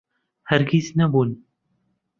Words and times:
هەرگیز 0.49 0.87
نەبوون. 0.99 1.29